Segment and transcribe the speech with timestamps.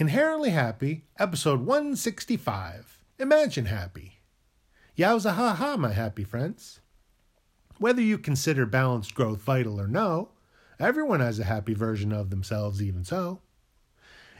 [0.00, 3.02] Inherently Happy, episode 165.
[3.18, 4.20] Imagine Happy.
[4.96, 6.78] Yowza ha ha, my happy friends.
[7.78, 10.28] Whether you consider balanced growth vital or no,
[10.78, 13.40] everyone has a happy version of themselves, even so.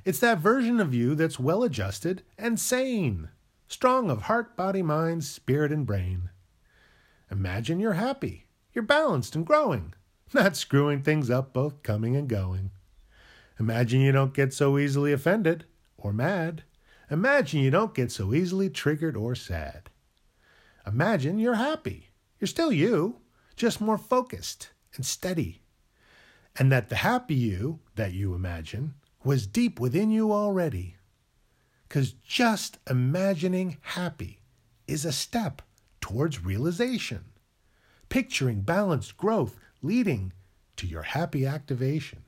[0.05, 3.31] It's that version of you that's well adjusted and sane,
[3.67, 6.31] strong of heart, body, mind, spirit, and brain.
[7.33, 9.93] Imagine you're happy, you're balanced and growing,
[10.33, 12.71] not screwing things up both coming and going.
[13.61, 15.65] Imagine you don't get so easily offended
[15.97, 16.63] or mad.
[17.11, 19.91] Imagine you don't get so easily triggered or sad.
[20.87, 22.11] Imagine you're happy.
[22.39, 23.17] You're still you,
[23.57, 25.63] just more focused and steady.
[26.57, 30.97] And that the happy you that you imagine was deep within you already.
[31.89, 34.41] Because just imagining happy
[34.87, 35.63] is a step
[36.01, 37.25] towards realization,
[38.09, 40.33] picturing balanced growth leading
[40.77, 42.23] to your happy activation.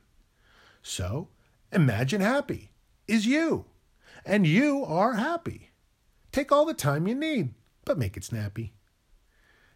[0.81, 1.29] So,
[1.71, 2.71] imagine happy
[3.07, 3.65] is you,
[4.25, 5.71] and you are happy.
[6.31, 7.53] Take all the time you need,
[7.85, 8.73] but make it snappy.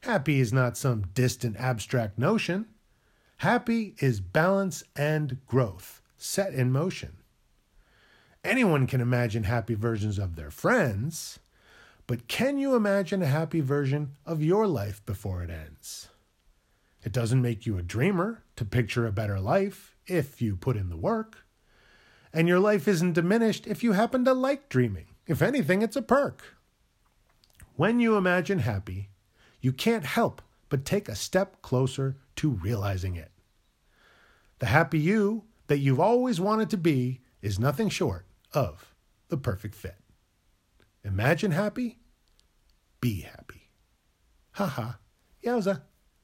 [0.02, 2.68] Happy is not some distant abstract notion.
[3.38, 7.18] Happy is balance and growth set in motion.
[8.44, 11.40] Anyone can imagine happy versions of their friends,
[12.08, 16.10] but can you imagine a happy version of your life before it ends?
[17.06, 20.90] It doesn't make you a dreamer to picture a better life if you put in
[20.90, 21.46] the work.
[22.34, 25.06] And your life isn't diminished if you happen to like dreaming.
[25.28, 26.58] If anything, it's a perk.
[27.76, 29.12] When you imagine happy,
[29.62, 33.32] you can't help but take a step closer to realizing it.
[34.58, 38.96] The happy you that you've always wanted to be is nothing short of
[39.28, 40.00] the perfect fit.
[41.04, 42.00] Imagine happy,
[43.00, 43.70] be happy.
[44.54, 44.98] Ha ha,
[45.44, 45.84] yowza.